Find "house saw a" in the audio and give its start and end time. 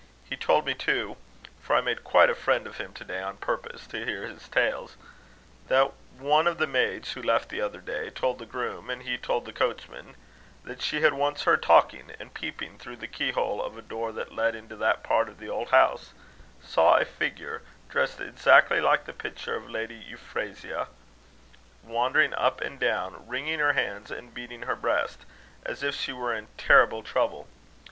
15.69-17.05